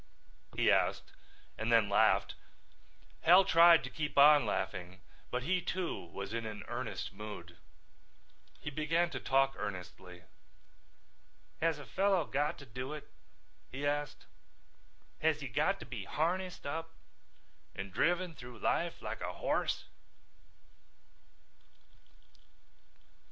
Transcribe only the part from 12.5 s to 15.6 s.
to do it?" he asked. "Has he